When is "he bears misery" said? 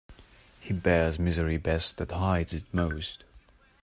0.59-1.57